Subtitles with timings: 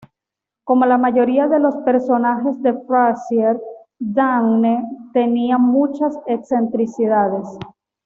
[0.63, 3.61] Como la mayoría de los personajes de "Frasier",
[3.99, 7.47] Daphne tiene muchas excentricidades.